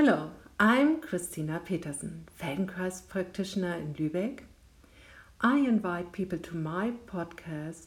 [0.00, 4.42] Hello, I'm Christina Petersen, Feldenkrais practitioner in Lübeck.
[5.40, 7.86] I invite people to my podcast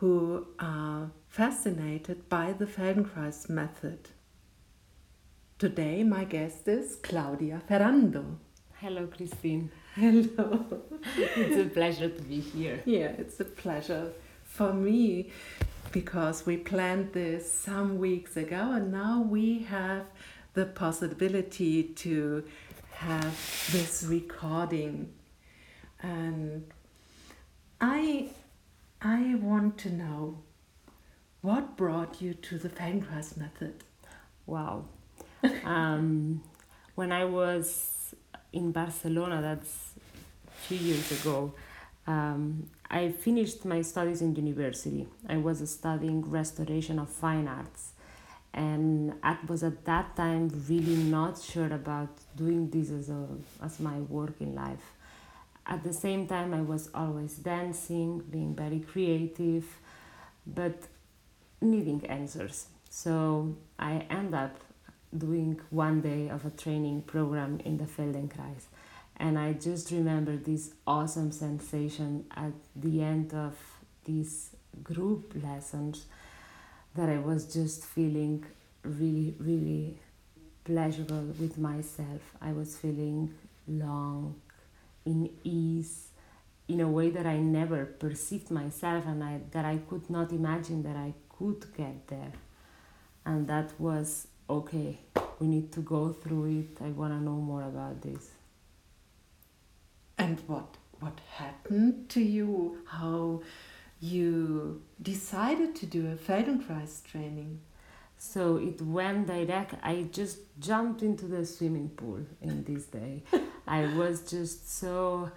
[0.00, 4.08] who are fascinated by the Feldenkrais method.
[5.56, 8.40] Today, my guest is Claudia Ferrando.
[8.80, 9.70] Hello, Christine.
[9.94, 10.82] Hello.
[11.16, 12.82] it's a pleasure to be here.
[12.84, 14.10] Yeah, it's a pleasure
[14.42, 15.30] for me
[15.92, 20.06] because we planned this some weeks ago and now we have
[20.54, 22.44] the possibility to
[22.92, 25.12] have this recording.
[26.00, 26.70] And
[27.80, 28.30] I
[29.02, 30.38] I want to know
[31.42, 33.84] what brought you to the Feldenkrais method?
[34.46, 34.86] Wow.
[35.64, 36.42] um,
[36.94, 38.14] when I was
[38.52, 39.90] in Barcelona, that's
[40.48, 41.52] a few years ago,
[42.06, 45.06] um, I finished my studies in university.
[45.28, 47.93] I was studying restoration of fine arts
[48.54, 53.26] and I was at that time really not sure about doing this as a
[53.62, 54.92] as my work in life.
[55.66, 59.64] At the same time, I was always dancing, being very creative,
[60.46, 60.84] but
[61.60, 62.66] needing answers.
[62.90, 64.56] So I end up
[65.16, 68.66] doing one day of a training program in the Feldenkrais.
[69.16, 73.56] And I just remember this awesome sensation at the end of
[74.04, 74.50] these
[74.82, 76.04] group lessons
[76.94, 78.44] that I was just feeling
[78.82, 79.98] really, really
[80.64, 82.22] pleasurable with myself.
[82.40, 83.34] I was feeling
[83.66, 84.40] long,
[85.04, 86.08] in ease,
[86.68, 90.82] in a way that I never perceived myself and I, that I could not imagine
[90.84, 92.32] that I could get there.
[93.26, 94.98] And that was okay,
[95.38, 96.82] we need to go through it.
[96.84, 98.30] I want to know more about this.
[100.18, 102.78] And what what happened to you?
[102.86, 103.42] How
[104.04, 107.60] you decided to do a Feldenkrais training?
[108.18, 109.74] So it went direct.
[109.82, 113.22] I just jumped into the swimming pool in this day.
[113.66, 115.30] I was just so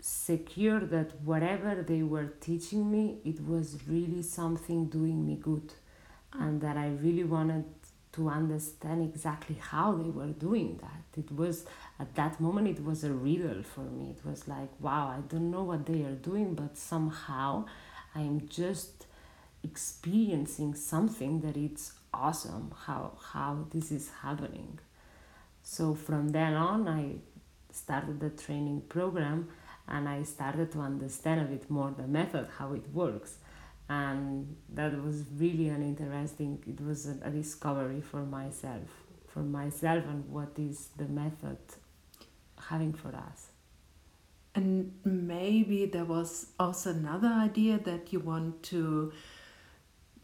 [0.00, 5.72] secure that whatever they were teaching me, it was really something doing me good.
[6.32, 7.64] And that I really wanted
[8.12, 11.18] to understand exactly how they were doing that.
[11.18, 11.64] It was,
[11.98, 14.16] at that moment, it was a riddle for me.
[14.16, 17.66] It was like, wow, I don't know what they are doing, but somehow
[18.14, 19.06] I'm just
[19.62, 24.78] experiencing something that it's awesome how how this is happening
[25.62, 27.14] so from then on i
[27.70, 29.48] started the training program
[29.86, 33.36] and i started to understand a bit more the method how it works
[33.90, 38.88] and that was really an interesting it was a, a discovery for myself
[39.32, 41.58] for myself and what is the method
[42.68, 43.48] having for us.
[44.54, 49.12] And maybe there was also another idea that you want to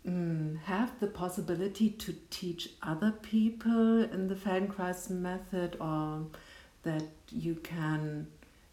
[0.07, 6.27] mm, have the possibility to teach other people in the Feldenkrais method or
[6.83, 8.27] that you can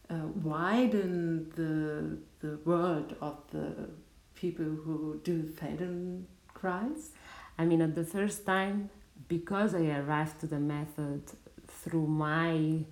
[0.09, 3.89] uh, widen the, the world of the
[4.35, 6.25] people who do Feldenkrais?
[6.53, 7.09] Cries.
[7.57, 8.89] I mean, at the first time,
[9.27, 11.23] because I arrived to the method
[11.67, 12.85] through my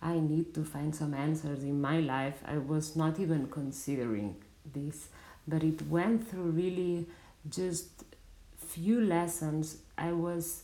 [0.00, 2.40] I need to find some answers in my life.
[2.44, 4.36] I was not even considering
[4.72, 5.08] this,
[5.46, 7.06] but it went through really
[7.48, 8.04] just
[8.56, 9.78] few lessons.
[9.96, 10.62] I was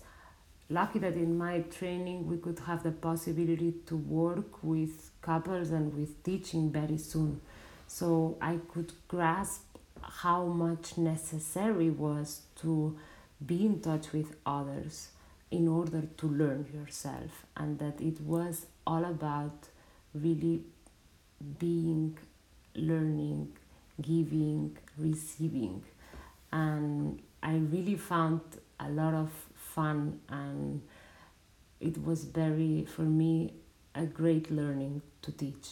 [0.71, 5.93] lucky that in my training we could have the possibility to work with couples and
[5.95, 7.41] with teaching very soon.
[7.89, 9.64] So I could grasp
[10.09, 12.97] how much necessary was to
[13.45, 15.09] be in touch with others
[15.51, 19.69] in order to learn yourself and that it was all about
[20.15, 20.63] really
[21.59, 22.17] being,
[22.75, 23.53] learning,
[24.01, 25.83] giving, receiving.
[26.53, 28.41] And I really found
[28.81, 30.83] a lot of fun, and
[31.81, 33.53] it was very, for me,
[33.95, 35.69] a great learning to teach.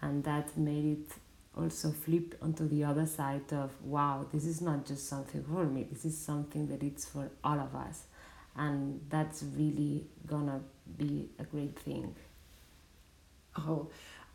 [0.00, 1.12] And that made it
[1.56, 5.86] also flip onto the other side of wow, this is not just something for me,
[5.90, 8.04] this is something that it's for all of us.
[8.56, 10.60] And that's really gonna
[10.96, 12.14] be a great thing.
[13.58, 13.88] Oh,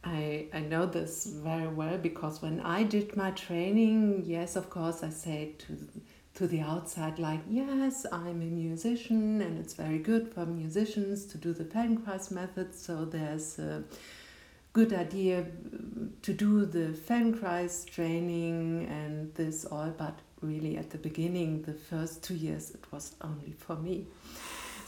[0.03, 5.03] I, I know this very well because when I did my training, yes, of course,
[5.03, 5.77] I said to
[6.33, 11.37] to the outside like, yes, I'm a musician and it's very good for musicians to
[11.37, 12.73] do the Feldenkrais method.
[12.73, 13.83] So there's a
[14.73, 15.45] good idea
[16.21, 19.93] to do the Feldenkrais training and this all.
[19.97, 24.07] But really, at the beginning, the first two years, it was only for me.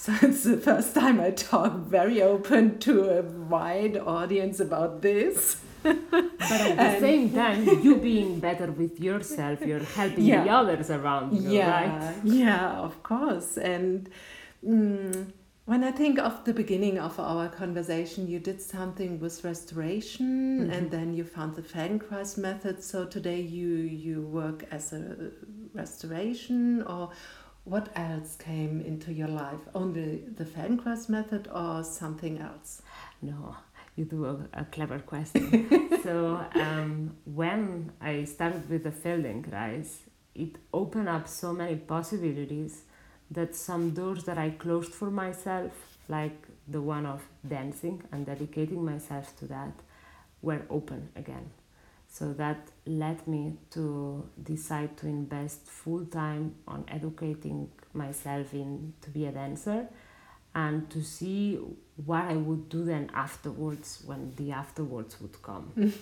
[0.03, 5.62] So it's the first time I talk very open to a wide audience about this.
[5.81, 5.95] but
[6.51, 10.44] at the same time, you being better with yourself, you're helping yeah.
[10.44, 12.15] the others around you, yeah, right?
[12.25, 13.56] Yeah, of course.
[13.57, 14.09] And
[14.62, 15.31] mm,
[15.65, 20.71] When I think of the beginning of our conversation, you did something with restoration Mm-hmm.
[20.71, 22.83] and then you found the Feldenkrais method.
[22.83, 25.31] So today you, you work as a
[25.74, 27.12] restoration or
[27.63, 29.62] what else came into your life?
[29.74, 32.81] Only the Feldenkrais method or something else?
[33.21, 33.56] No,
[33.95, 36.00] you do a, a clever question.
[36.04, 40.00] so um, when I started with the Feldenkrais,
[40.36, 42.83] it opened up so many possibilities
[43.33, 45.71] that some doors that I closed for myself,
[46.07, 49.74] like the one of dancing and dedicating myself to that,
[50.41, 51.50] were open again.
[52.07, 59.09] So that led me to decide to invest full time on educating myself in to
[59.09, 59.88] be a dancer
[60.53, 61.59] and to see
[62.06, 65.94] what I would do then afterwards when the afterwards would come.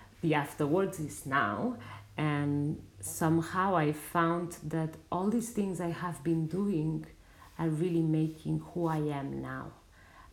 [0.22, 1.76] the afterwards is now
[2.16, 7.06] and somehow I found that all these things I have been doing
[7.58, 9.72] are really making who I am now.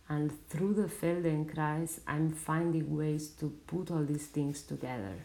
[0.07, 5.15] And through the Feldenkrais, I'm finding ways to put all these things together.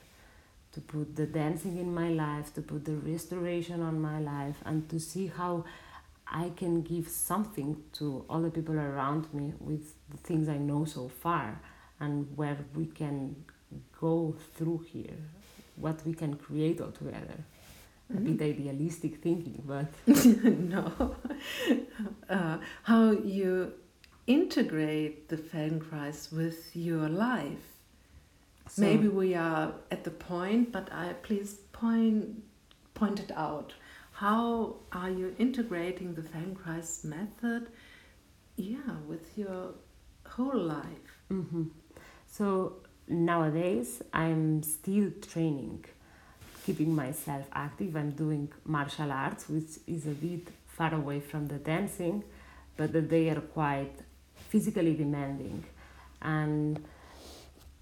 [0.72, 4.88] To put the dancing in my life, to put the restoration on my life, and
[4.88, 5.64] to see how
[6.26, 10.84] I can give something to all the people around me with the things I know
[10.84, 11.60] so far
[11.98, 13.44] and where we can
[14.00, 15.18] go through here,
[15.80, 17.44] what we can create all together.
[18.12, 19.86] A bit idealistic thinking, but
[20.74, 21.16] no.
[22.28, 23.72] Uh, how you
[24.26, 27.66] integrate the Feldenkrais with your life.
[28.68, 32.42] So- Maybe we are at the point, but I please point
[32.94, 33.74] point it out.
[34.12, 37.68] How are you integrating the Feldenkrais method?
[38.56, 39.74] Yeah, with your
[40.26, 41.10] whole life.
[41.28, 41.64] hmm
[42.26, 42.74] So
[43.10, 45.84] nowadays I'm still training,
[46.64, 47.96] keeping myself active.
[47.96, 52.24] I'm doing martial arts, which is a bit far away from the dancing,
[52.76, 53.96] but they are quite
[54.48, 55.64] physically demanding.
[56.22, 56.82] And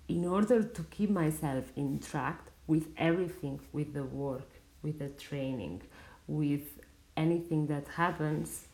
[0.09, 4.49] in order to keep myself in track with everything, with the work,
[4.83, 5.83] with the training,
[6.27, 6.81] with
[7.17, 8.68] anything that happens,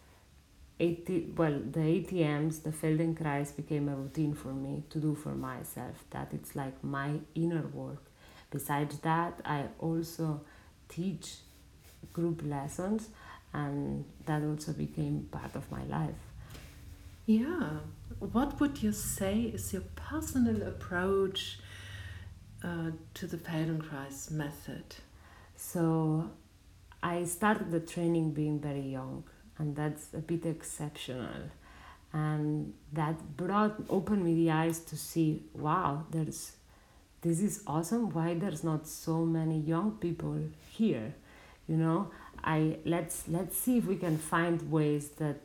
[0.81, 6.05] AT, well, the ATMs, the Feldenkrais became a routine for me to do for myself.
[6.11, 8.03] That it's like my inner work.
[8.50, 10.41] Besides that, I also
[10.88, 11.37] teach
[12.12, 13.09] group lessons,
[13.53, 16.23] and that also became part of my life.
[17.27, 17.79] Yeah.
[18.19, 21.59] What would you say is your personal approach
[22.62, 24.97] uh, to the Feldenkrais method?
[25.56, 26.31] So
[27.03, 29.25] I started the training being very young,
[29.59, 31.51] and that's a bit exceptional.
[32.12, 36.53] And that brought opened me the eyes to see, wow, there's
[37.23, 38.11] this is awesome.
[38.11, 40.39] Why there's not so many young people
[40.71, 41.15] here?
[41.67, 42.11] You know,
[42.45, 45.41] I let's let's see if we can find ways that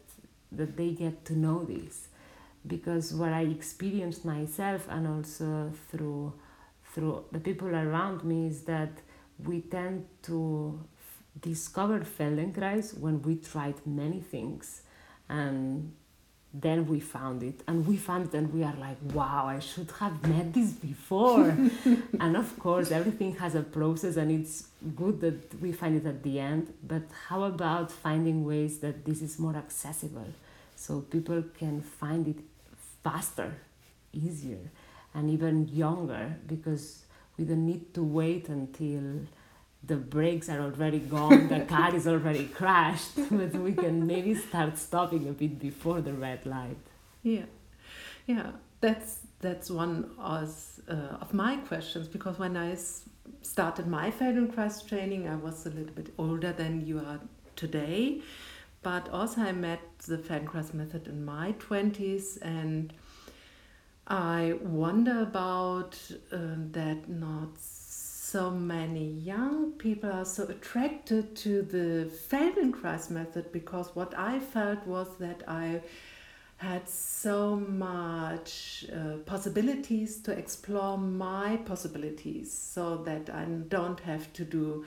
[0.51, 2.09] that they get to know this,
[2.67, 6.33] because what I experienced myself and also through
[6.93, 8.91] through the people around me is that
[9.43, 10.79] we tend to
[11.35, 14.81] f- discover Feldenkrais when we tried many things
[15.29, 15.93] and
[16.53, 17.61] then we found it.
[17.67, 21.55] And we found it and we are like wow i should have met this before.
[22.19, 26.23] And of course everything has a process and it's good that we find it at
[26.23, 30.27] the end but how about finding ways that this is more accessible?
[30.75, 32.37] So people can find it
[33.03, 33.53] faster
[34.11, 34.71] easier
[35.13, 37.03] and even younger because
[37.37, 39.21] we don't need to wait until
[39.83, 44.77] the brakes are already gone, the car is already crashed, but we can maybe start
[44.77, 46.77] stopping a bit before the red light.
[47.23, 47.45] Yeah,
[48.27, 48.51] yeah.
[48.81, 50.53] That's that's one of,
[50.89, 52.77] uh, of my questions because when I
[53.41, 57.19] started my Feldenkrais training, I was a little bit older than you are
[57.55, 58.21] today,
[58.81, 62.93] but also I met the Feldenkrais method in my twenties, and
[64.07, 65.97] I wonder about
[66.31, 67.57] um, that not
[68.31, 74.85] so many young people are so attracted to the Feldenkrais method because what I felt
[74.85, 75.81] was that I
[76.57, 84.43] had so much uh, possibilities to explore my possibilities so that I don't have to
[84.45, 84.85] do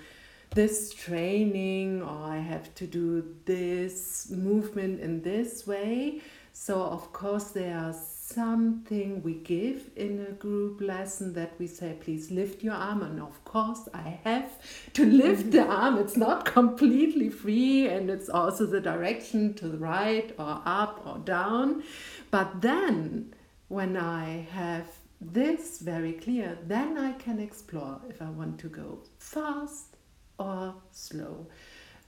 [0.54, 6.20] this training or I have to do this movement in this way.
[6.52, 12.30] So, of course, there's something we give in a group lesson that we say, please
[12.30, 13.02] lift your arm.
[13.02, 14.50] And of course, I have
[14.94, 15.70] to lift the mm-hmm.
[15.70, 15.98] arm.
[15.98, 21.18] It's not completely free, and it's also the direction to the right or up or
[21.18, 21.82] down.
[22.30, 23.34] But then,
[23.68, 24.86] when I have
[25.20, 29.96] this very clear, then I can explore if I want to go fast
[30.38, 31.46] or slow.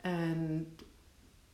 [0.02, 0.66] And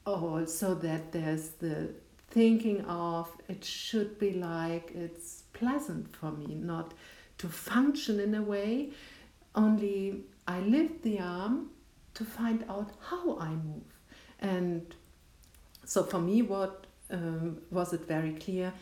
[0.06, 1.94] also that there's the
[2.30, 6.94] thinking of it should be like it's pleasant for me, not
[7.38, 8.90] to function in a way.
[9.54, 11.70] Only I lift the arm
[12.14, 13.82] to find out how I move.
[14.38, 14.94] And
[15.84, 18.72] so for me, what um, was it very clear?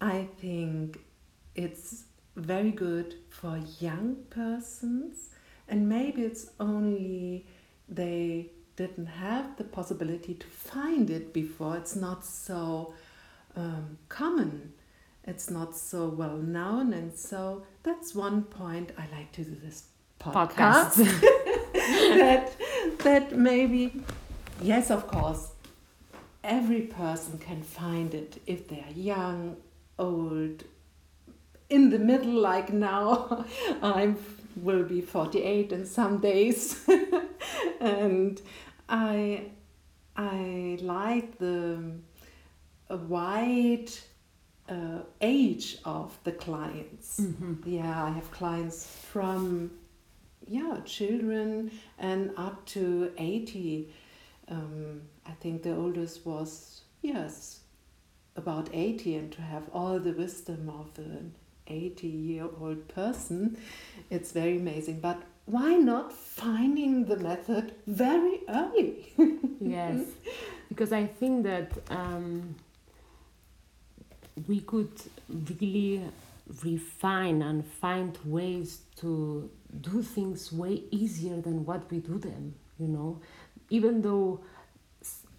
[0.00, 0.98] I think
[1.54, 2.04] it's
[2.36, 5.30] very good for young persons,
[5.68, 7.46] and maybe it's only
[7.88, 11.76] they didn't have the possibility to find it before.
[11.76, 12.94] It's not so
[13.56, 14.72] um, common,
[15.24, 19.84] it's not so well known, and so that's one point I like to do this
[20.20, 20.96] podcast.
[21.74, 22.52] that
[22.98, 24.02] that maybe
[24.60, 25.50] yes, of course,
[26.42, 29.56] every person can find it if they are young,
[29.98, 30.64] old,
[31.68, 33.44] in the middle, like now.
[33.82, 34.14] I
[34.56, 36.88] will be 48 in some days.
[37.84, 38.40] and
[38.88, 39.46] I,
[40.16, 41.92] I like the
[42.88, 43.90] wide
[44.68, 47.20] uh, age of the clients.
[47.20, 47.68] Mm-hmm.
[47.68, 49.70] Yeah, I have clients from
[50.46, 53.88] yeah children and up to 80
[54.48, 57.60] um, i think the oldest was yes
[58.36, 61.34] about 80 and to have all the wisdom of an
[61.66, 63.56] 80 year old person
[64.10, 69.12] it's very amazing but why not finding the method very early?
[69.60, 70.06] Yes.
[70.68, 72.54] Because i think that um,
[74.48, 74.92] we could
[75.28, 76.02] really
[76.62, 79.48] refine and find ways to
[79.80, 83.20] do things way easier than what we do them you know?
[83.70, 84.40] Even though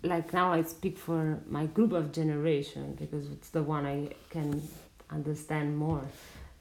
[0.03, 4.61] like now i speak for my group of generation because it's the one i can
[5.09, 6.03] understand more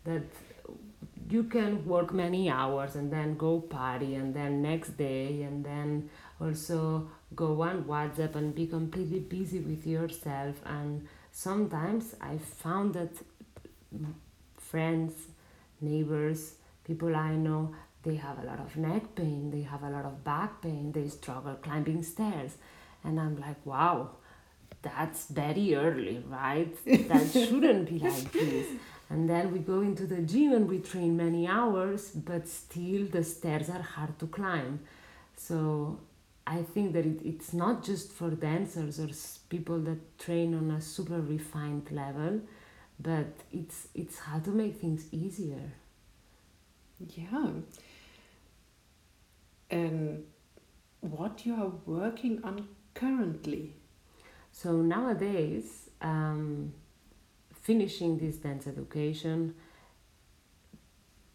[0.05, 0.23] that
[1.31, 6.11] you can work many hours and then go party and then next day and then
[6.41, 10.57] also go on whatsapp and be completely busy with yourself.
[10.67, 13.11] And sometimes i found that
[14.57, 15.15] friends
[15.81, 16.55] neighbors
[16.85, 20.23] people i know they have a lot of neck pain they have a lot of
[20.23, 22.53] back pain they struggle climbing stairs.
[23.03, 24.11] And i'm like wow
[24.83, 26.73] that's very early right?
[27.09, 28.67] That shouldn't be like this
[29.11, 33.23] and then we go into the gym and we train many hours but still the
[33.23, 34.81] stairs are hard to climb.
[35.37, 36.01] So
[36.47, 39.09] i think that it, it's not just for dancers or
[39.49, 42.39] people that train on a super refined level
[43.01, 45.73] but it's it's how to make things easier.
[47.17, 47.51] Yeah.
[49.71, 50.25] And
[51.01, 53.75] what you are working on currently?
[54.53, 56.73] So nowadays um,
[57.65, 59.55] finishing this dance education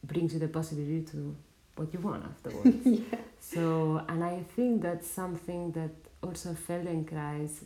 [0.03, 1.35] brings you the possibility to
[1.75, 2.77] what you want afterwards.
[2.85, 3.17] yeah.
[3.39, 7.63] So, and I think that's something that also Feldenkrais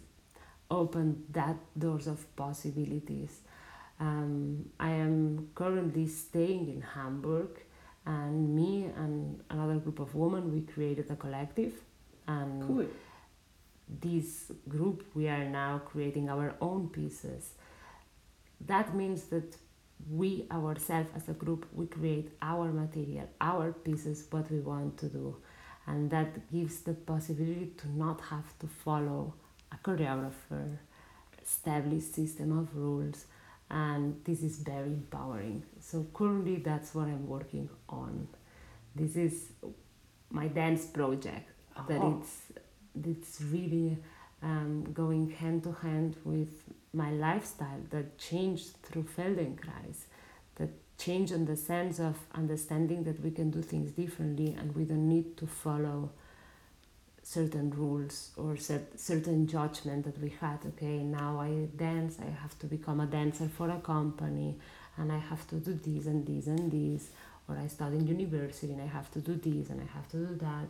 [0.71, 3.41] opened that doors of possibilities.
[3.99, 7.49] Um, I am currently staying in Hamburg,
[8.05, 11.73] and me and another group of women we created a collective,
[12.27, 12.85] and cool.
[14.01, 17.51] this group we are now creating our own pieces
[18.61, 19.55] that means that
[20.09, 25.07] we ourselves as a group we create our material our pieces what we want to
[25.07, 25.35] do.
[25.87, 29.33] And that gives the possibility to not have to follow
[29.71, 30.77] a choreographer
[31.41, 33.25] established system of rules
[33.69, 35.63] and this is very empowering.
[35.79, 38.27] So currently that's what i'm working on.
[38.95, 39.51] This is
[40.29, 41.49] my dance project
[41.87, 42.19] that Oh.
[42.19, 42.51] it's
[43.07, 43.97] it's really
[44.41, 46.53] um, going hand to hand with
[46.93, 50.05] my lifestyle that changed through Feldenkrais,
[50.55, 54.83] that changed in the sense of understanding that we can do things differently and we
[54.83, 56.11] don't need to follow
[57.23, 60.59] certain rules or cer- certain judgment that we had.
[60.67, 64.55] Okay, now I dance, I have to become a dancer for a company
[64.97, 67.09] and I have to do this and this and this,
[67.47, 70.17] or I study in university and I have to do this and I have to
[70.17, 70.67] do that.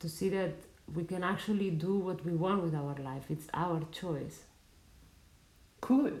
[0.00, 0.54] To see that
[0.92, 4.40] we can actually do what we want with our life, it's our choice.
[5.80, 6.12] Cool.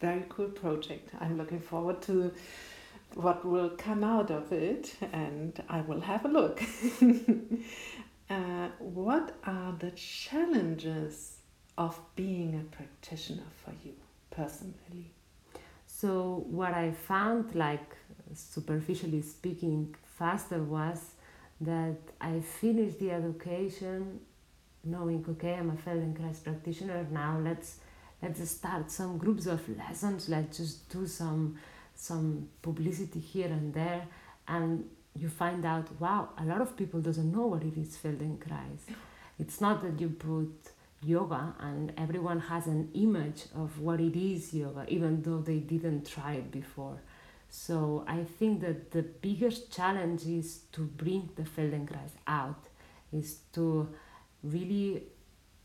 [0.00, 1.10] Very cool project.
[1.20, 2.32] I'm looking forward to
[3.14, 6.62] what will come out of it and I will have a look.
[8.30, 11.36] uh, what are the challenges
[11.76, 13.94] of being a practitioner for you
[14.30, 15.12] personally?
[15.86, 17.96] So what I found, like
[18.32, 21.14] superficially speaking, faster was
[21.60, 24.20] that I finished the education
[24.82, 27.06] knowing, okay, I'm a Feldenkrais practitioner.
[27.10, 27.80] Now let's
[28.22, 30.28] let's start some groups of lessons.
[30.28, 31.58] Let's just do some
[31.94, 34.06] some publicity here and there,
[34.48, 34.84] and
[35.14, 38.80] you find out, wow, a lot of people doesn't know what it is Feldenkrais.
[39.38, 40.72] It's not that you put
[41.02, 46.06] yoga and everyone has an image of what it is yoga even though they didn't
[46.06, 47.00] try it before
[47.48, 52.68] so i think that the biggest challenge is to bring the feldenkrais out
[53.14, 53.88] is to
[54.42, 55.02] really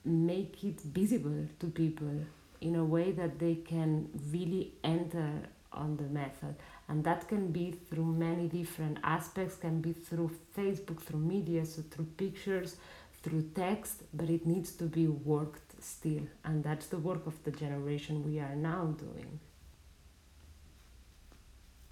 [0.05, 2.21] make it visible to people
[2.61, 5.31] in a way that they can really enter
[5.71, 6.55] on the method.
[6.87, 11.81] And that can be through many different aspects can be through facebook through media so
[11.91, 12.77] through pictures
[13.23, 16.23] through text but it needs to be worked still.
[16.43, 19.39] And that's the work of the generation we are now doing.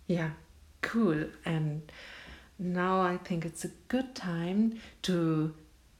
[0.07, 0.31] Yeah.
[0.81, 1.25] Cool.
[1.45, 1.91] And
[2.59, 5.53] now i think it's a good time to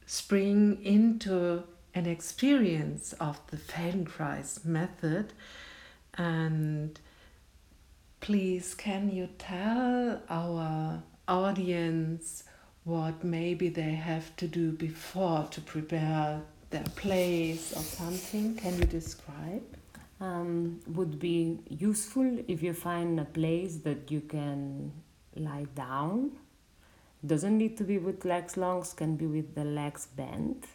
[0.06, 1.62] spring into
[1.94, 5.32] an experience of the Feldenkrais method.
[6.14, 6.98] And
[8.20, 12.44] please can you tell our audience
[12.84, 18.56] what maybe they have to do before to prepare their place or something?
[18.56, 19.62] Can you describe?
[20.20, 24.92] Um, would be useful if you find a place that you can
[25.36, 26.32] lie down.
[27.26, 30.66] Doesn't need to be with legs long can be with the legs bent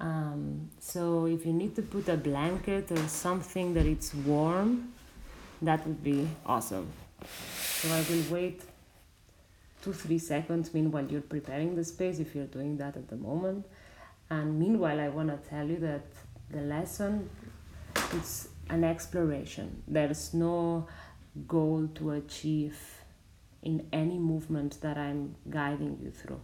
[0.00, 4.92] um, so if you need to put a blanket or something that it's warm
[5.62, 6.88] that would be awesome.
[7.24, 8.62] So i will wait
[9.82, 13.66] two three seconds meanwhile you're preparing the space if you're doing that at the moment.
[14.30, 16.04] And meanwhile i want to tell you that
[16.50, 17.30] the lesson
[18.14, 19.82] is an exploration.
[19.86, 20.86] There's no
[21.46, 22.78] goal to achieve
[23.62, 26.40] in any movement that i'm guiding you through.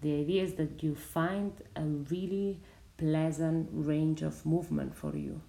[0.00, 2.58] The idea is that you find a really
[3.02, 5.40] pleasant range of movement for you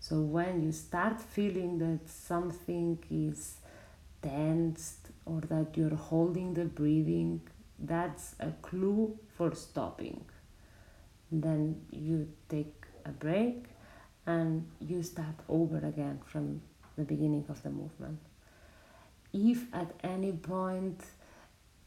[0.00, 3.56] so when you start feeling that something is
[4.22, 7.40] tensed or that you're holding the breathing,
[7.78, 10.24] that's a clue for stopping.
[11.30, 13.64] Then you take a break
[14.26, 16.62] and you start over again from
[16.96, 18.20] the beginning of the movement.
[19.32, 21.02] If at any point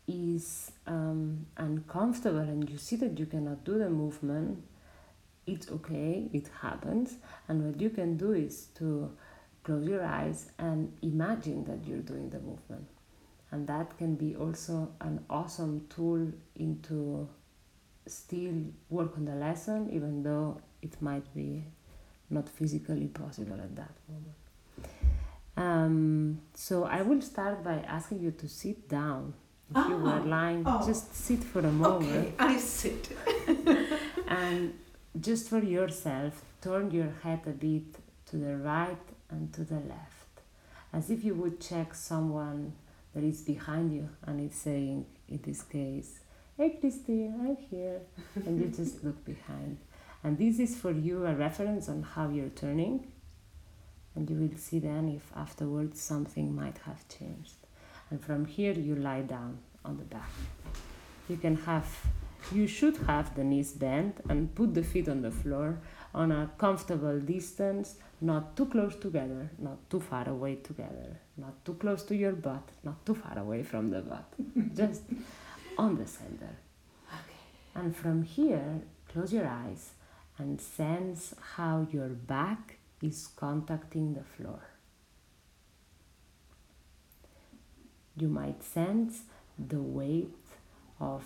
[0.07, 4.63] is um, uncomfortable and you see that you cannot do the movement,
[5.47, 7.17] it's okay, it happens.
[7.47, 9.11] And what you can do is to
[9.63, 12.87] close your eyes and imagine that you're doing the movement.
[13.51, 17.27] And that can be also an awesome tool into
[18.07, 18.53] still
[18.89, 21.65] work on the lesson, even though it might be
[22.29, 24.35] not physically possible at that moment.
[25.57, 29.33] Um, so I will start by asking you to sit down.
[29.69, 30.85] If oh, you were ah, lying, oh.
[30.85, 32.11] just sit for a moment.
[32.11, 33.09] Okay, I sit.
[34.27, 34.73] and
[35.19, 37.95] just for yourself, turn your head a bit
[38.27, 38.97] to the right
[39.29, 40.41] and to the left,
[40.93, 42.73] as if you would check someone
[43.13, 46.19] that is behind you and it's saying, in this case,
[46.57, 48.01] Hey Christine, I'm here.
[48.35, 49.77] and you just look behind.
[50.23, 53.11] And this is for you a reference on how you're turning.
[54.13, 57.55] And you will see then if afterwards something might have changed.
[58.11, 60.29] And from here, you lie down on the back.
[61.29, 61.87] You can have
[62.51, 65.79] you should have the knees bent and put the feet on the floor
[66.13, 71.75] on a comfortable distance, not too close together, not too far away together, not too
[71.75, 74.33] close to your butt, not too far away from the butt,
[74.75, 75.03] just
[75.77, 76.57] on the center.
[77.07, 77.41] Okay.
[77.75, 79.91] And from here, close your eyes
[80.37, 84.61] and sense how your back is contacting the floor.
[88.17, 89.21] You might sense
[89.57, 90.35] the weight
[90.99, 91.23] of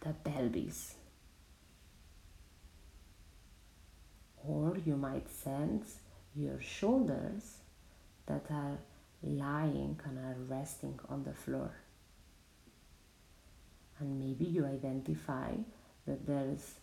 [0.00, 0.94] the pelvis.
[4.46, 5.98] Or you might sense
[6.34, 7.58] your shoulders
[8.26, 8.78] that are
[9.22, 11.70] lying and are resting on the floor.
[13.98, 15.52] And maybe you identify
[16.06, 16.74] that there's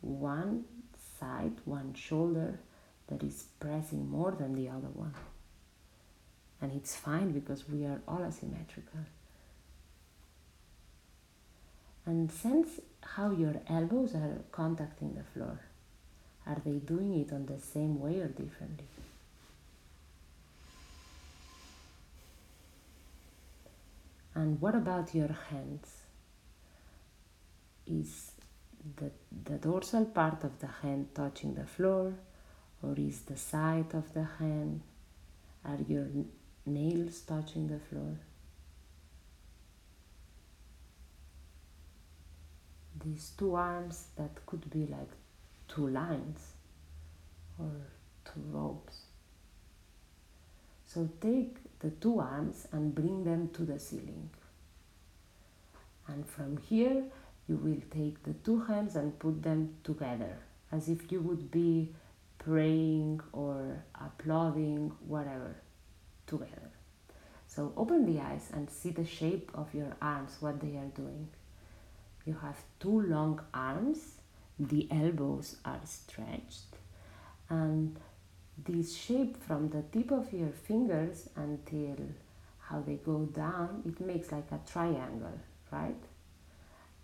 [0.00, 0.64] one
[1.18, 2.60] side, one shoulder
[3.08, 5.14] that is pressing more than the other one.
[6.60, 9.00] And it's fine because we are all asymmetrical
[12.06, 15.60] and sense how your elbows are contacting the floor.
[16.46, 18.86] Are they doing it on the same way or differently?
[24.34, 25.88] And what about your hands?
[27.86, 28.32] Is
[28.96, 29.10] the,
[29.44, 32.14] the dorsal part of the hand touching the floor,
[32.82, 34.80] or is the side of the hand?
[35.64, 36.06] Are your
[36.66, 38.16] nails touching the floor?
[43.04, 45.10] These two arms that could be like
[45.68, 46.52] two lines
[47.58, 47.70] or
[48.24, 49.02] two ropes.
[50.86, 54.30] So take the two arms and bring them to the ceiling.
[56.06, 57.04] And from here,
[57.48, 60.38] you will take the two hands and put them together
[60.70, 61.92] as if you would be
[62.38, 65.56] praying or applauding, whatever,
[66.26, 66.70] together.
[67.46, 71.28] So open the eyes and see the shape of your arms, what they are doing.
[72.24, 74.16] You have two long arms,
[74.58, 76.76] the elbows are stretched,
[77.48, 77.98] and
[78.64, 81.96] this shape from the tip of your fingers until
[82.58, 85.38] how they go down, it makes like a triangle,
[85.70, 86.02] right?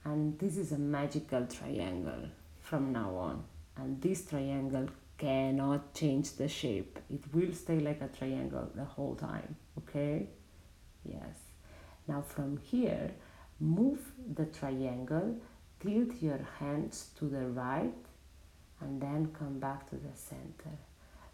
[0.05, 2.29] And this is a magical triangle
[2.61, 3.45] from now on.
[3.77, 6.99] And this triangle cannot change the shape.
[7.13, 10.29] It will stay like a triangle the whole time, okay?
[11.05, 11.37] Yes.
[12.07, 13.11] Now from here,
[13.61, 14.01] move
[14.35, 15.37] the triangle,
[15.81, 17.95] tilt your hands to the right,
[18.81, 20.77] and then come back to the center.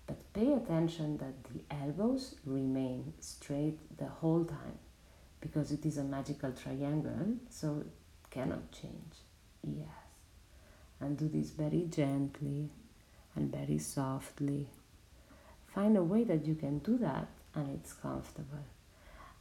[0.06, 4.78] But pay attention that the elbows remain straight the whole time
[5.40, 9.14] because it is a magical triangle, so it cannot change.
[9.62, 9.88] Yes.
[11.00, 12.70] And do this very gently
[13.34, 14.68] and very softly.
[15.66, 18.64] Find a way that you can do that and it's comfortable.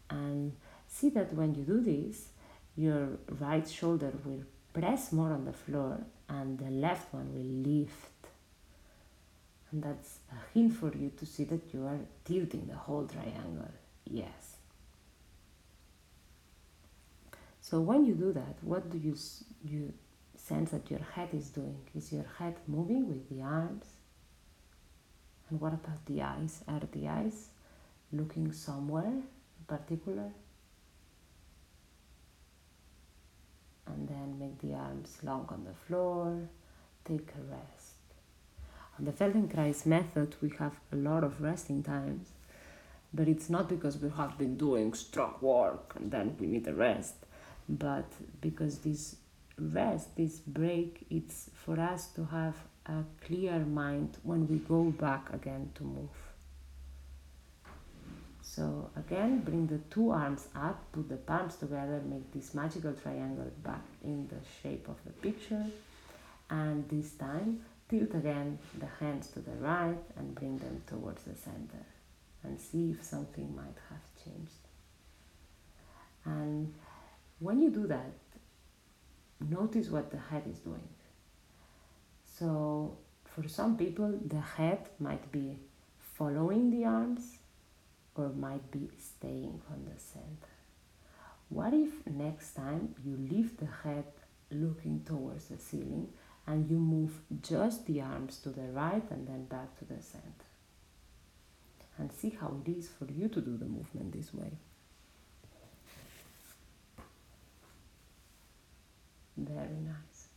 [0.10, 0.54] And
[0.88, 2.28] see that when you do this,
[2.76, 8.10] your right shoulder will press more on the floor and the left one will lift.
[9.72, 13.72] And that's a hint for you to see that you are tilting the whole triangle.
[14.06, 14.58] Yes.
[17.62, 19.16] So when you do that, what do you
[19.64, 19.94] you
[20.36, 21.80] sense that your head is doing?
[21.96, 23.86] Is your head moving with the arms?
[25.50, 26.64] And what about the eyes?
[26.68, 27.50] Are the eyes
[28.12, 30.32] looking somewhere in particular?
[33.88, 36.50] And then make the arms long on the floor,
[37.06, 37.94] take a rest.
[38.98, 42.30] On the Feldenkrais method, we have a lot of resting times,
[43.14, 46.74] but it's not because we have been doing strong work and then we need a
[46.74, 47.16] rest,
[47.68, 49.16] but because this
[49.58, 55.34] rest, this break, it's for us to have a clear mind when we go back
[55.34, 56.33] again to move.
[58.56, 63.52] So again, bring the two arms up, put the palms together, make this magical triangle
[63.64, 65.66] back in the shape of the picture.
[66.52, 71.36] And this time, tilt again the hands to the right and bring them towards the
[71.36, 71.84] center.
[72.44, 74.68] And see if something might have changed.
[76.26, 76.76] And
[77.40, 78.14] when you do that,
[79.50, 80.90] notice what the head is doing.
[82.38, 85.58] So, for some people, the head might be
[85.98, 87.40] following the arms
[88.16, 90.54] or might be staying on the center.
[91.50, 94.06] What if next time you lift the head
[94.52, 96.10] looking towards the ceiling
[96.46, 100.48] and you move just the arms to the right and then back to the center?
[101.98, 104.52] And see how it is for you to do the movement this way.
[109.38, 110.28] Very nice.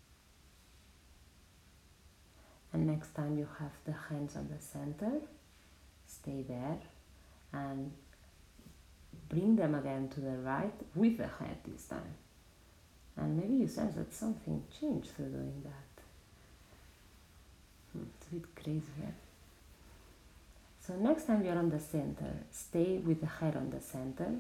[2.73, 5.21] And next time you have the hands on the center,
[6.07, 6.79] stay there
[7.57, 7.91] and
[9.29, 12.15] bring them again to the right with the head this time.
[13.17, 16.03] And maybe you sense that something changed through doing that.
[17.93, 19.17] Hmm, it's a bit crazy, yeah?
[20.87, 24.31] So next time you're on the center, stay with the head on the center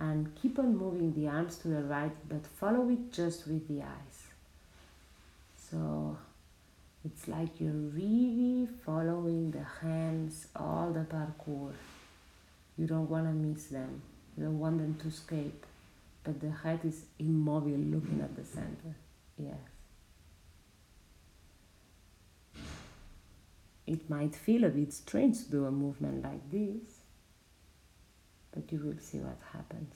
[0.00, 3.82] and keep on moving the arms to the right, but follow it just with the
[3.82, 4.18] eyes.
[5.70, 6.18] So
[7.04, 11.72] it's like you're really following the hands, all the parkour.
[12.76, 14.02] You don't want to miss them.
[14.36, 15.66] You don't want them to escape.
[16.24, 18.96] But the head is immobile looking at the center.
[19.36, 19.56] Yes.
[23.86, 27.00] It might feel a bit strange to do a movement like this,
[28.52, 29.94] but you will see what happens.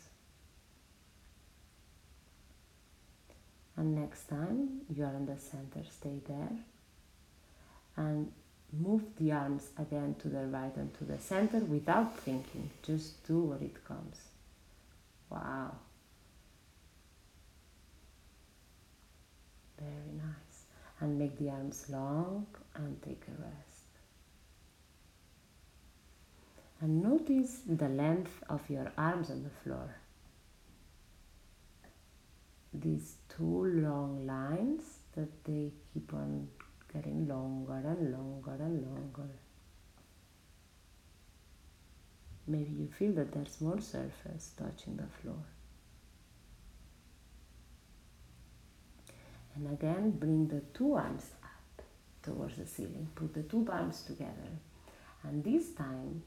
[3.76, 6.58] And next time you are in the center, stay there
[7.96, 8.32] and
[8.72, 12.70] move the arms again to the right and to the center without thinking.
[12.82, 14.16] Just do what it comes.
[15.30, 15.72] Wow.
[19.78, 20.64] Very nice.
[21.00, 23.76] And make the arms long and take a rest.
[26.80, 29.96] And notice the length of your arms on the floor.
[32.74, 34.82] These two long lines
[35.14, 36.48] that they keep on
[36.92, 38.45] getting longer and longer.
[42.48, 45.42] Maybe you feel that there's more surface touching the floor.
[49.56, 51.82] And again, bring the two arms up
[52.22, 53.08] towards the ceiling.
[53.14, 54.52] Put the two palms together.
[55.22, 56.22] And this time,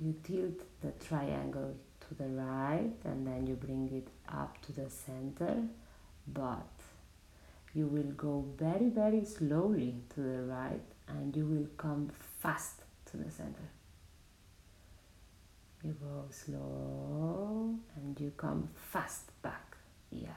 [0.00, 4.88] you tilt the triangle to the right and then you bring it up to the
[4.88, 5.62] center,
[6.26, 6.66] but
[7.74, 13.16] you will go very, very slowly to the right and you will come fast to
[13.18, 13.68] the center.
[15.82, 19.76] You go slow and you come fast back.
[20.10, 20.30] Yes.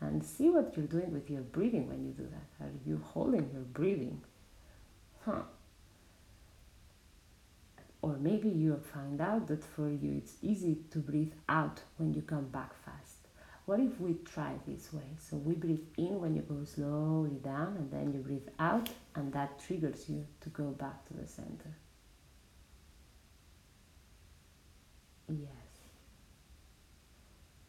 [0.00, 2.64] And see what you're doing with your breathing when you do that.
[2.64, 4.20] Are you holding your breathing?
[5.24, 5.42] Huh.
[8.02, 12.22] Or maybe you find out that for you it's easy to breathe out when you
[12.22, 13.28] come back fast.
[13.64, 15.16] What if we try this way?
[15.20, 19.32] So we breathe in when you go slowly down, and then you breathe out, and
[19.34, 21.76] that triggers you to go back to the center.
[25.40, 25.50] Yes.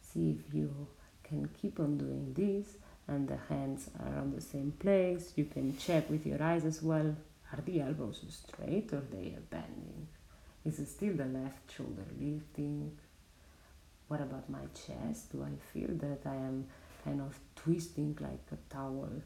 [0.01, 0.87] See if you
[1.23, 5.33] can keep on doing this, and the hands are on the same place.
[5.35, 7.15] You can check with your eyes as well.
[7.51, 10.07] Are the elbows straight or they are bending?
[10.65, 12.97] Is it still the left shoulder lifting?
[14.07, 15.31] What about my chest?
[15.31, 16.67] Do I feel that I am
[17.03, 19.21] kind of twisting like a towel?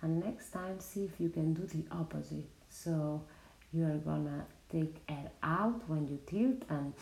[0.00, 2.50] And next time, see if you can do the opposite.
[2.68, 3.24] So
[3.72, 6.94] you are gonna take air out when you tilt and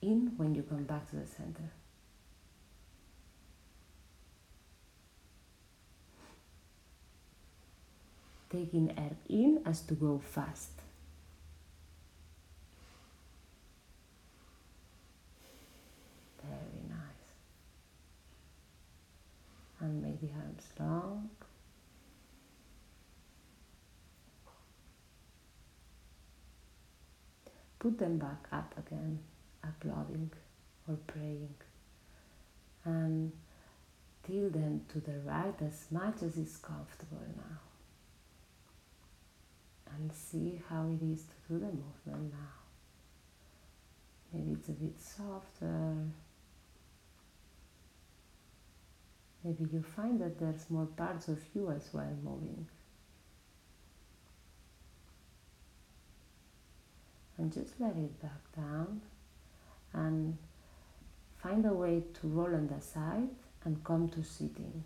[0.00, 1.70] in when you come back to the center.
[8.50, 10.70] Taking air in as to go fast.
[16.42, 17.28] Very nice.
[19.78, 21.30] And make the arms long.
[27.80, 29.18] Put them back up again,
[29.64, 30.30] applauding
[30.88, 31.54] or praying.
[32.84, 33.32] And
[34.24, 37.58] tilt them to the right as much as is comfortable now.
[39.92, 42.60] And see how it is to do the movement now.
[44.32, 45.96] Maybe it's a bit softer,
[49.42, 52.66] Maybe you find that there's more parts of you as well moving.
[57.40, 59.00] And just let it back down
[59.94, 60.36] and
[61.42, 63.30] find a way to roll on the side
[63.64, 64.84] and come to sitting.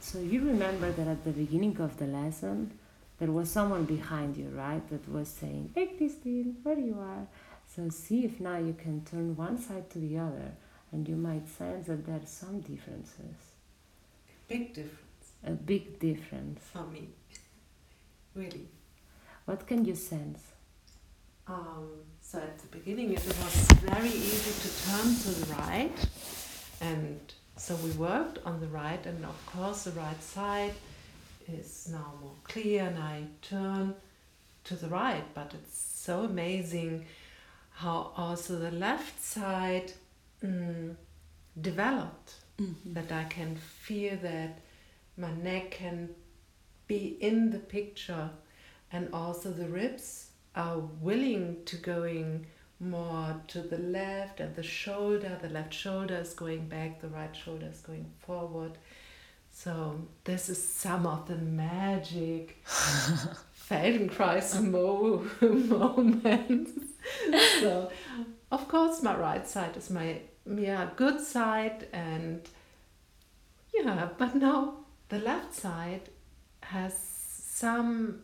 [0.00, 2.70] So you remember that at the beginning of the lesson,
[3.18, 4.88] there was someone behind you, right?
[4.90, 7.26] That was saying, take this still, where you are.
[7.74, 10.52] So see if now you can turn one side to the other
[10.92, 13.38] and you might sense that there are some differences.
[14.28, 15.32] A big difference.
[15.44, 16.60] A big difference.
[16.72, 17.08] For me.
[18.34, 18.68] Really.
[19.44, 20.42] What can you sense?
[21.46, 21.88] Um,
[22.20, 26.08] so at the beginning it was very easy to turn to the right
[26.80, 27.20] and
[27.56, 30.74] so we worked on the right and of course the right side
[31.52, 33.94] is now more clear and I turn
[34.64, 37.04] to the right but it's so amazing
[37.72, 39.92] how also the left side
[40.44, 40.94] mm,
[41.60, 42.34] developed.
[42.60, 42.92] Mm-hmm.
[42.92, 44.58] That I can feel that
[45.16, 46.10] my neck can
[46.94, 48.30] be in the picture,
[48.92, 52.46] and also the ribs are willing to going
[52.80, 57.34] more to the left, and the shoulder, the left shoulder is going back, the right
[57.34, 58.72] shoulder is going forward.
[59.52, 59.74] So
[60.24, 62.62] this is some of the magic
[63.68, 66.72] Feldenkrais mo- moments
[67.60, 67.90] so,
[68.50, 72.40] of course, my right side is my yeah good side, and
[73.74, 74.74] yeah, but now
[75.08, 76.08] the left side
[76.72, 76.94] has
[77.62, 78.22] some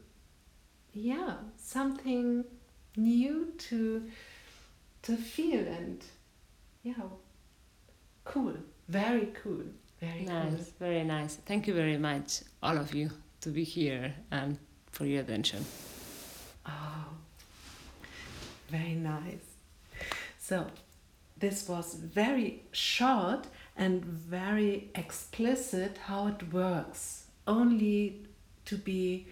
[0.93, 2.45] yeah something
[2.97, 4.03] new to
[5.03, 6.05] to feel and
[6.83, 7.09] yeah
[8.25, 8.55] cool
[8.89, 9.65] very cool
[10.01, 10.89] very nice cool.
[10.89, 14.59] very nice thank you very much all of you to be here and
[14.93, 15.65] for your attention
[16.67, 17.07] oh
[18.69, 19.57] very nice.
[20.39, 20.67] So,
[21.39, 27.27] this was very short and very explicit how it works.
[27.47, 28.27] Only
[28.67, 29.27] to be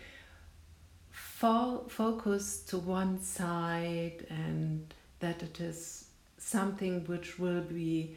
[1.11, 6.07] fo- focused to one side and that it is
[6.39, 8.17] something which will be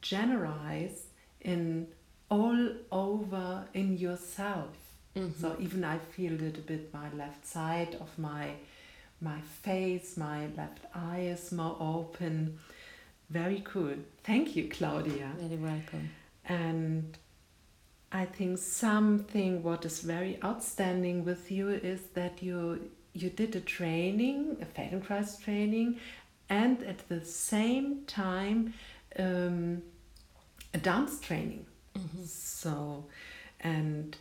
[0.00, 1.04] generalized
[1.40, 1.86] in
[2.30, 4.76] all over in yourself.
[5.16, 5.40] Mm-hmm.
[5.40, 8.52] So even I feel it a bit my left side of my
[9.20, 12.58] my face, my left eye is more open.
[13.28, 13.96] Very cool.
[14.24, 15.30] Thank you, Claudia.
[15.38, 16.10] Very welcome.
[16.46, 17.18] And
[18.12, 23.60] I think something what is very outstanding with you is that you you did a
[23.60, 25.98] training, a Feldenkrais training,
[26.48, 28.74] and at the same time
[29.18, 29.82] um,
[30.72, 31.66] a dance training.
[31.96, 32.24] Mm-hmm.
[32.24, 33.04] So,
[33.60, 34.16] and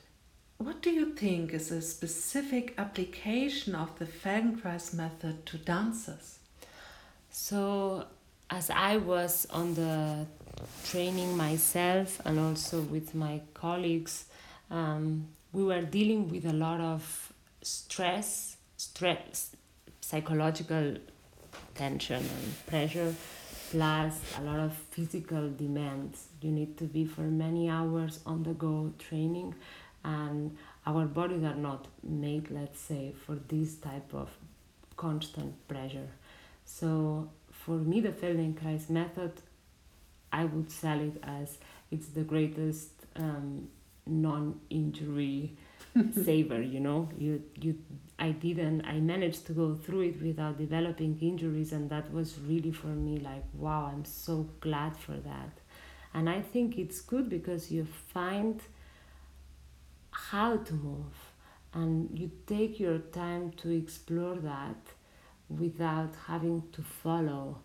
[0.58, 6.39] what do you think is a specific application of the Feldenkrais method to dancers?
[7.32, 8.06] So,
[8.49, 10.25] as I was on the
[10.86, 14.26] training myself and also with my colleagues,
[14.69, 19.56] um, we were dealing with a lot of stress, stress,
[20.02, 20.95] psychological
[21.76, 23.15] tension and pressure,
[23.72, 26.28] plus a lot of physical demands.
[26.41, 29.56] You need to be for many hours on the go training,
[30.04, 34.30] and our bodies are not made, let's say, for this type of
[34.98, 36.10] constant pressure.
[36.65, 39.34] So for me, the Feldenkrais method,
[40.31, 41.57] I would sell it as
[41.91, 43.67] it's the greatest um,
[44.05, 45.55] non-injury
[46.23, 46.61] saver.
[46.61, 47.77] You know, you you
[48.17, 48.85] I didn't.
[48.85, 53.19] I managed to go through it without developing injuries, and that was really for me
[53.19, 53.89] like wow.
[53.91, 55.59] I'm so glad for that,
[56.13, 58.61] and I think it's good because you find
[60.11, 61.15] how to move,
[61.73, 64.77] and you take your time to explore that
[65.49, 67.59] without having to follow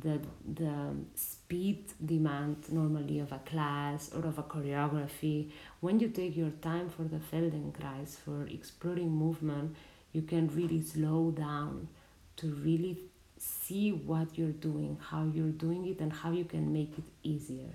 [0.00, 0.20] the
[0.54, 6.50] the speed demand normally of a class or of a choreography when you take your
[6.62, 9.74] time for the feldenkrais for exploring movement
[10.12, 11.88] you can really slow down
[12.36, 12.98] to really
[13.38, 17.72] see what you're doing how you're doing it and how you can make it easier.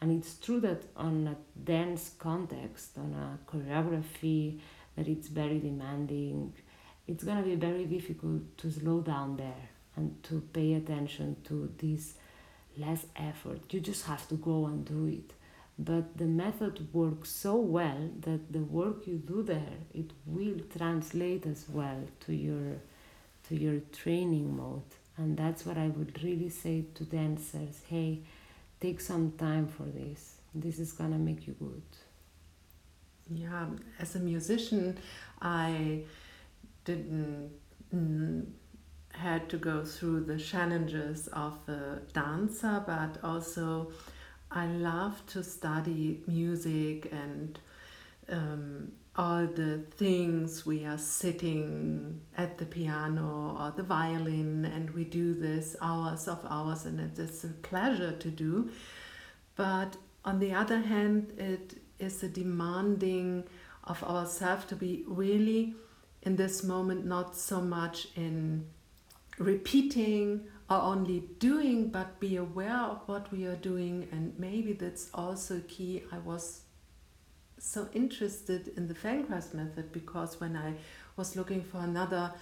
[0.00, 4.60] And it's true that on a dance context on a choreography
[4.96, 6.52] that it's very demanding
[7.06, 11.72] it's going to be very difficult to slow down there and to pay attention to
[11.78, 12.14] this
[12.76, 13.60] less effort.
[13.74, 15.32] You just have to go and do it.
[15.78, 21.46] But the method works so well that the work you do there it will translate
[21.46, 22.70] as well to your
[23.48, 24.90] to your training mode.
[25.16, 28.20] And that's what I would really say to dancers, hey,
[28.80, 30.20] take some time for this.
[30.54, 31.90] This is gonna make you good.
[33.30, 33.66] Yeah,
[33.98, 34.96] as a musician,
[35.40, 36.02] I
[36.84, 37.50] didn't
[39.18, 43.92] had to go through the challenges of a dancer, but also
[44.50, 47.58] I love to study music and
[48.30, 55.04] um, all the things we are sitting at the piano or the violin, and we
[55.04, 58.70] do this hours of hours, and it is a pleasure to do.
[59.56, 63.44] But on the other hand, it is a demanding
[63.84, 65.74] of ourselves to be really
[66.22, 68.66] in this moment not so much in
[69.38, 74.08] repeating or only doing but be aware of what we are doing.
[74.12, 76.02] And maybe that's also key.
[76.12, 76.62] I was
[77.60, 80.74] so interested in the Feldenkrais method because when i
[81.16, 82.32] was looking for another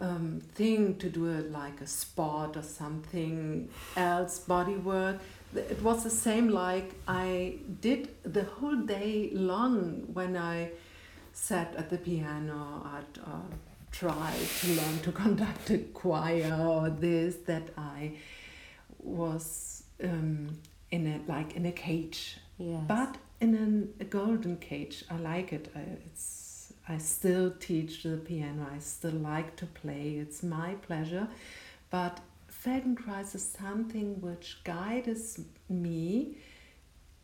[0.00, 5.18] um, thing to do like a sport or something else body work
[5.54, 10.70] it was the same like i did the whole day long when i
[11.32, 13.40] sat at the piano at uh,
[13.98, 18.12] try to learn to conduct a choir or this that I
[18.98, 20.58] was um,
[20.90, 22.82] in a like in a cage, yes.
[22.86, 25.04] but in an, a golden cage.
[25.10, 25.72] I like it.
[25.74, 28.66] I, it's I still teach the piano.
[28.72, 30.16] I still like to play.
[30.20, 31.28] It's my pleasure,
[31.90, 36.38] but Feldenkrais is something which guides me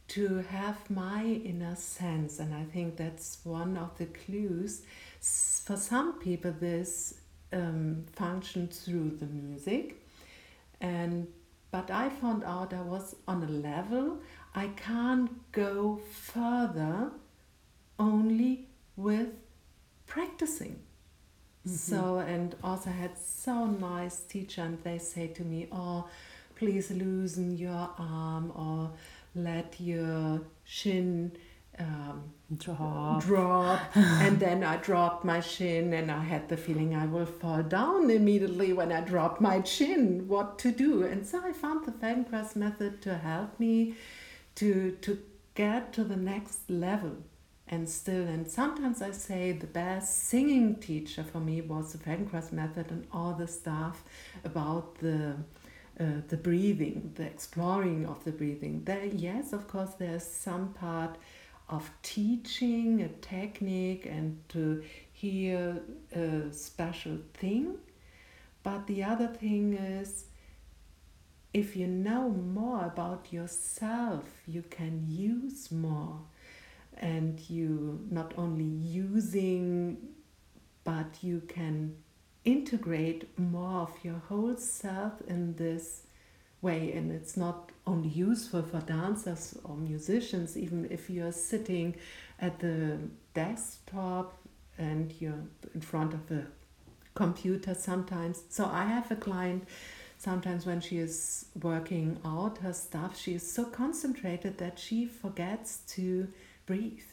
[0.06, 4.82] to have my inner sense, and I think that's one of the clues
[5.64, 7.14] for some people this
[7.52, 10.02] um, functions through the music
[10.80, 11.26] and
[11.70, 14.18] but I found out I was on a level
[14.54, 17.10] I can't go further
[17.98, 19.28] only with
[20.06, 20.80] practicing.
[21.66, 21.76] Mm-hmm.
[21.76, 26.08] So and also I had so nice teacher and they say to me, Oh,
[26.54, 28.90] please loosen your arm or
[29.34, 31.32] let your shin
[31.78, 33.80] um, drop, drop.
[33.96, 38.10] and then I dropped my chin, and I had the feeling I will fall down
[38.10, 40.28] immediately when I dropped my chin.
[40.28, 41.04] What to do?
[41.04, 43.94] And so I found the Feldenkrais method to help me
[44.56, 45.18] to to
[45.54, 47.16] get to the next level.
[47.66, 52.52] And still, and sometimes I say the best singing teacher for me was the Feldenkrais
[52.52, 54.04] method and all the stuff
[54.44, 55.36] about the
[55.98, 58.82] uh, the breathing, the exploring of the breathing.
[58.84, 61.16] There, yes, of course, there's some part
[61.68, 65.80] of teaching a technique and to hear
[66.14, 67.76] a special thing.
[68.62, 70.24] But the other thing is,
[71.52, 76.20] if you know more about yourself, you can use more.
[76.96, 79.98] And you not only using,
[80.84, 81.96] but you can
[82.44, 86.02] integrate more of your whole self in this
[86.64, 86.92] way.
[86.92, 91.94] And it's not only useful for dancers or musicians, even if you're sitting
[92.40, 92.98] at the
[93.34, 94.36] desktop
[94.78, 95.44] and you're
[95.74, 96.46] in front of a
[97.14, 98.42] computer sometimes.
[98.48, 99.68] So I have a client
[100.18, 105.78] sometimes when she is working out her stuff, she is so concentrated that she forgets
[105.94, 106.28] to
[106.66, 107.10] breathe.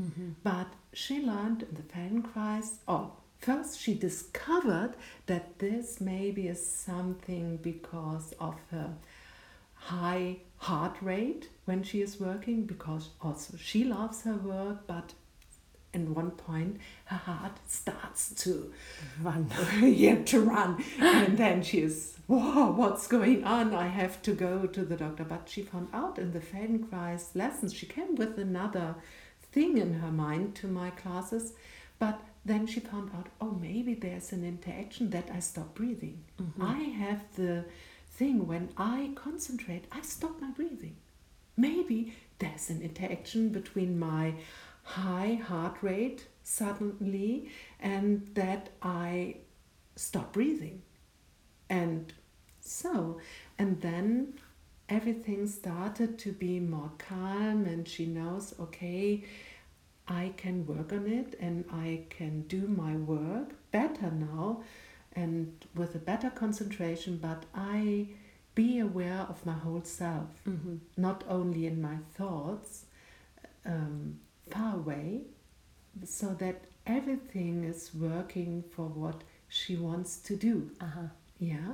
[0.00, 0.30] Mm-hmm.
[0.42, 3.12] But she learned in the Feldenkrais, oh,
[3.44, 4.94] first she discovered
[5.26, 8.94] that this maybe is something because of her
[9.74, 15.12] high heart rate when she is working, because also she loves her work, but
[15.92, 18.72] in one point her heart starts to
[19.22, 19.48] Run.
[19.80, 20.82] yeah to run.
[20.98, 23.74] And then she is whoa what's going on?
[23.74, 25.24] I have to go to the doctor.
[25.24, 28.96] But she found out in the feldenkrais lessons she came with another
[29.52, 31.52] thing in her mind to my classes
[32.00, 36.24] but then she found out oh maybe there's an interaction that i stop breathing.
[36.40, 36.62] Mm-hmm.
[36.62, 37.64] I have the
[38.10, 40.96] thing when i concentrate i stop my breathing.
[41.56, 44.34] Maybe there's an interaction between my
[44.82, 49.36] high heart rate suddenly and that I
[49.96, 50.82] stop breathing.
[51.68, 52.12] And
[52.60, 53.20] so,
[53.58, 54.34] and then
[54.88, 59.24] everything started to be more calm, and she knows, okay,
[60.08, 64.62] I can work on it and I can do my work better now
[65.16, 68.08] and with a better concentration, but I
[68.54, 70.76] be aware of my whole self Mm-hmm.
[70.96, 72.84] not only in my thoughts
[73.66, 74.18] um,
[74.50, 75.22] far away,
[76.04, 80.70] so that everything is working for what she wants to do.
[80.80, 81.08] Uh-huh.
[81.38, 81.72] Yeah,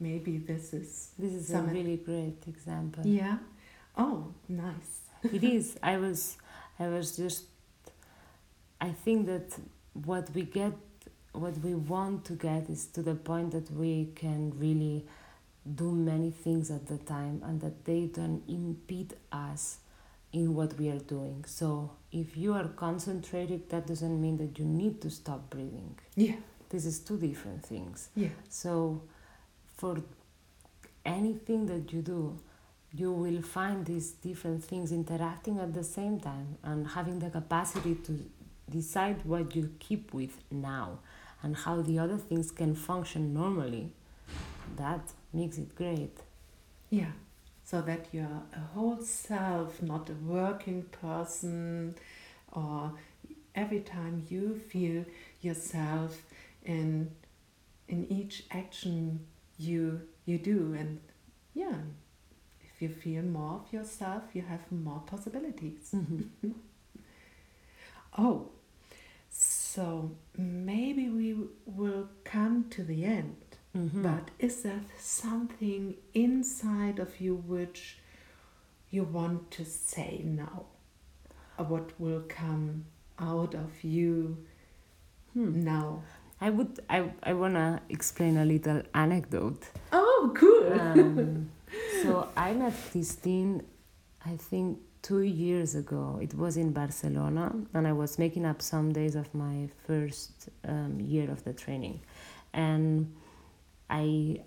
[0.00, 1.10] maybe this is.
[1.18, 3.06] This is Some- a really great example.
[3.06, 3.38] Yeah.
[3.96, 5.00] Oh, nice.
[5.22, 5.76] it is.
[5.82, 6.36] I was,
[6.78, 7.44] I was just.
[8.80, 9.56] I think that
[9.92, 10.72] what we get,
[11.32, 15.06] what we want to get, is to the point that we can really
[15.74, 19.78] do many things at the time, and that they don't impede us
[20.32, 21.44] in what we are doing.
[21.46, 25.98] So if you are concentrated, that doesn't mean that you need to stop breathing.
[26.16, 26.36] Yeah.
[26.70, 28.08] This is two different things.
[28.14, 28.30] Yeah.
[28.48, 29.02] So,
[29.76, 30.02] for
[31.04, 32.38] anything that you do,
[32.94, 37.94] you will find these different things interacting at the same time and having the capacity
[37.94, 38.18] to
[38.70, 40.98] decide what you keep with now
[41.42, 43.92] and how the other things can function normally.
[44.76, 46.18] That makes it great.
[46.90, 47.12] Yeah.
[47.64, 51.94] So that you're a whole self, not a working person,
[52.52, 52.92] or
[53.54, 55.04] every time you feel
[55.40, 56.22] yourself
[56.64, 57.10] in
[57.88, 59.26] in each action
[59.58, 61.00] you you do and
[61.54, 61.74] yeah
[62.82, 65.94] you feel more of yourself you have more possibilities
[68.18, 68.48] oh
[69.30, 73.36] so maybe we will come to the end
[73.74, 74.02] Mhm.
[74.02, 77.98] but is there something inside of you which
[78.90, 80.66] you want to say now?
[81.58, 82.84] Or what will come
[83.18, 84.36] out of you
[85.32, 85.64] Hmm.
[85.64, 86.02] now?
[86.38, 86.80] I would.
[86.90, 87.10] I.
[87.22, 89.70] I wanna explain a little anecdote.
[89.90, 90.78] Oh, cool.
[90.78, 91.48] Um,
[92.02, 93.62] so I met Christine,
[94.24, 96.18] I think two years ago.
[96.22, 101.00] It was in Barcelona, and I was making up some days of my first um,
[101.00, 102.00] year of the training,
[102.52, 103.14] and
[103.90, 104.42] I.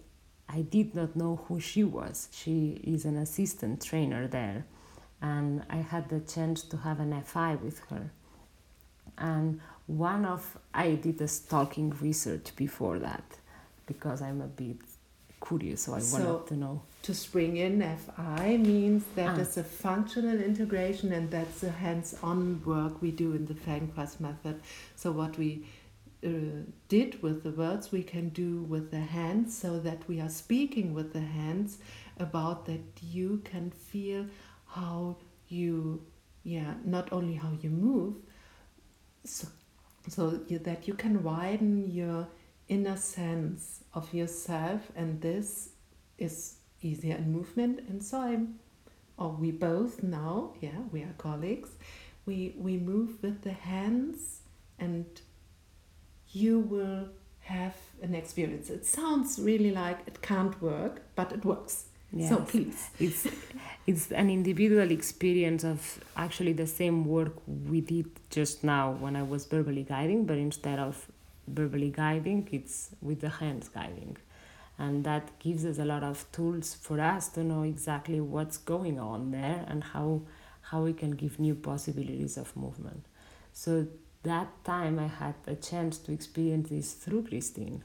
[0.47, 2.29] I did not know who she was.
[2.31, 4.67] She is an assistant trainer there,
[5.19, 8.11] and I had the chance to have an FI with her.
[9.17, 13.23] And one of I did a stalking research before that
[13.85, 14.77] because I'm a bit
[15.47, 16.81] curious, so I So- wanted to know.
[17.03, 19.41] to spring in FI means that Ah.
[19.41, 24.55] it's a functional integration and that's the hands-on work we do in the Feldenkrais method.
[24.95, 25.65] So what we
[26.23, 30.29] uh, did with the words we can do with the hands so that we are
[30.29, 31.77] speaking with the hands
[32.17, 34.25] about that you can feel
[34.65, 35.17] how
[35.49, 36.01] you
[36.43, 38.15] yeah not only how you move
[39.23, 39.47] so,
[40.07, 42.27] so you, that you can widen your
[42.67, 45.69] inner sense of yourself and this
[46.17, 48.59] is easier in movement and so i'm
[49.17, 51.69] or we both now yeah we are colleagues
[52.25, 54.41] we we move with the hands
[54.79, 55.05] and
[56.31, 57.07] you will
[57.45, 58.69] have an experience.
[58.69, 61.85] It sounds really like it can't work but it works.
[62.29, 62.89] So please.
[62.97, 63.27] It's
[63.87, 69.23] it's an individual experience of actually the same work we did just now when I
[69.23, 71.07] was verbally guiding, but instead of
[71.47, 74.17] verbally guiding, it's with the hands guiding.
[74.77, 78.99] And that gives us a lot of tools for us to know exactly what's going
[78.99, 80.23] on there and how
[80.69, 83.05] how we can give new possibilities of movement.
[83.53, 83.87] So
[84.23, 87.83] that time I had a chance to experience this through Christine.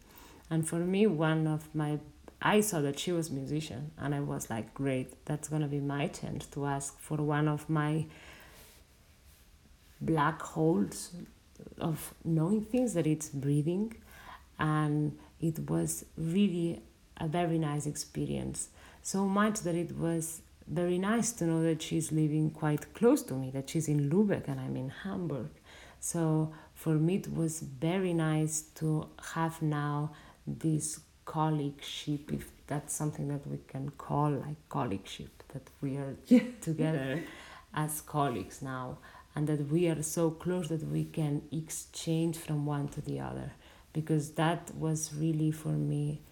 [0.49, 2.01] And for me one of my
[2.43, 5.81] I saw that she was a musician and I was like, great, that's gonna be
[5.81, 8.07] my chance to ask for one of my
[10.01, 11.13] black holes
[11.79, 13.95] of knowing things that it's breathing
[14.59, 16.83] and it was really
[17.17, 18.69] a very nice experience.
[19.03, 23.35] So much that it was very nice to know that she's living quite close to
[23.35, 25.49] me, that she's in Lübeck and I'm in Hamburg.
[25.99, 30.13] So for me, it was very nice to have now
[30.47, 36.17] this colleagueship, if that's something that we can call like colleagueship, that we are
[36.61, 37.23] together
[37.75, 38.99] as colleagues now,
[39.35, 43.53] and that we are so close that we can exchange from one to the other.
[43.93, 46.23] Because that was really for me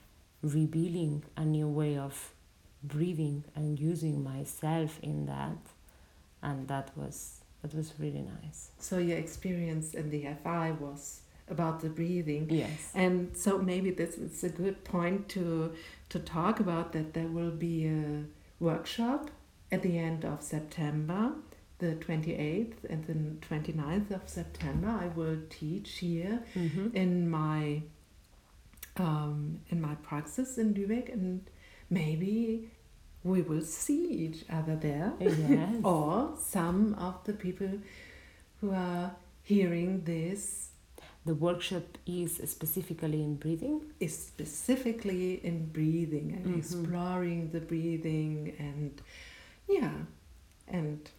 [0.42, 2.32] revealing a new way of
[2.82, 5.58] breathing and using myself in that,
[6.42, 8.70] and that was that was really nice.
[8.78, 12.46] So your experience in the FI was about the breathing.
[12.48, 12.92] Yes.
[12.94, 15.72] And so maybe this is a good point to
[16.10, 18.24] to talk about that there will be a
[18.60, 19.30] workshop
[19.70, 21.32] at the end of September,
[21.78, 24.88] the 28th and the 29th of September.
[24.88, 26.96] I will teach here Mm-hmm.
[26.96, 27.82] in my
[28.96, 31.42] um, in my praxis in Lübeck, and
[31.88, 32.70] maybe
[33.22, 35.76] we will see each other there, Yes.
[35.84, 37.70] or some of the people
[38.60, 39.12] who are
[39.42, 40.70] hearing this
[41.26, 43.82] The workshop is specifically in breathing.
[44.00, 46.58] is specifically in breathing and Mhm.
[46.58, 49.02] exploring the breathing and
[49.68, 49.96] yeah
[50.78, 51.10] and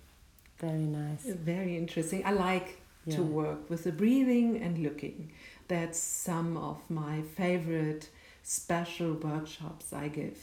[0.60, 1.24] Very nice.
[1.26, 5.32] very interesting i like to work with the breathing and looking
[5.68, 8.10] that's some of my favorite
[8.44, 10.38] special workshops i give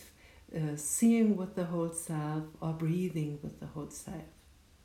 [0.56, 4.24] uh, seeing with the whole self or breathing with the whole self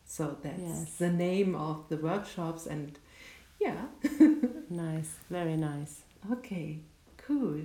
[0.05, 0.95] so that's Yes.
[0.97, 2.99] the name of the workshops and
[3.59, 3.85] yeah
[4.69, 5.11] Nice.
[5.29, 6.01] Very nice.
[6.31, 6.79] Okay,
[7.17, 7.59] cool.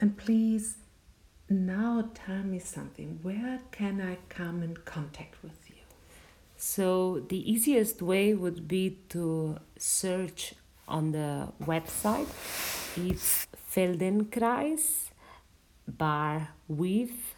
[0.00, 0.76] And please
[1.50, 3.18] now tell me something.
[3.22, 5.76] Where can I come in contact with you?
[6.56, 10.54] So the easiest way would be to search
[10.86, 12.28] on the website.
[12.96, 15.10] It's Feldenkrais
[15.86, 17.34] bar with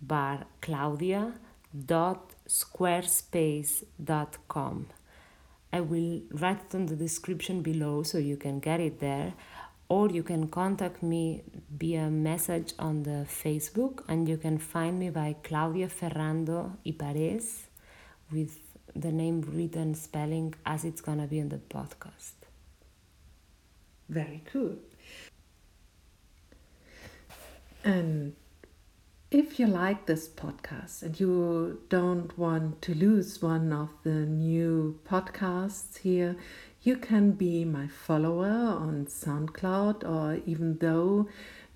[0.00, 1.32] bar Claudia
[1.86, 4.86] dot squarespace dot com.
[5.72, 9.34] I will write it on the description below so you can get it there.
[9.88, 15.08] Or you can contact me via message on the Facebook and you can find me
[15.10, 17.66] by Claudia Ferrando Ipares
[18.30, 18.58] with
[18.94, 22.32] the name written spelling as it's gonna be in the podcast.
[24.08, 24.76] Very cool.
[27.84, 28.34] And
[29.30, 34.98] if you like this podcast and you don't want to lose one of the new
[35.06, 36.36] podcasts here,
[36.88, 41.28] you can be my follower on SoundCloud or even though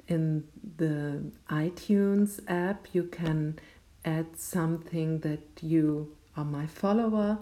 [0.08, 0.44] in
[0.78, 3.58] the iTunes app you can
[4.06, 7.36] add something that you are my follower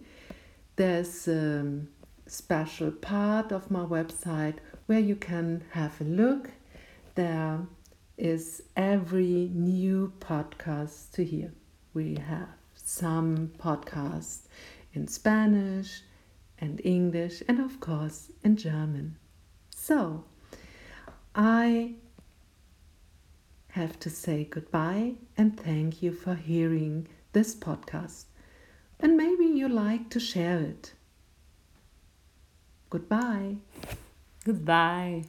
[0.75, 1.79] there's a
[2.27, 4.57] special part of my website
[4.87, 6.51] where you can have a look.
[7.15, 7.65] There
[8.21, 11.51] is every new podcast to hear.
[11.95, 14.41] We have some podcasts
[14.93, 16.03] in Spanish
[16.59, 19.17] and English, and of course in German.
[19.75, 20.23] So,
[21.33, 21.95] I
[23.69, 28.25] have to say goodbye and thank you for hearing this podcast.
[28.99, 30.93] And maybe you like to share it.
[32.91, 33.55] Goodbye.
[34.45, 35.23] Goodbye.